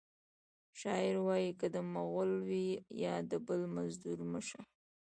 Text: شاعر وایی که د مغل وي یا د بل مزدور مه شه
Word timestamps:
شاعر 0.79 1.15
وایی 1.25 1.51
که 1.59 1.67
د 1.75 1.77
مغل 1.93 2.31
وي 2.47 2.69
یا 3.03 3.15
د 3.31 3.33
بل 3.47 3.61
مزدور 3.75 4.19
مه 4.31 4.41
شه 4.47 4.61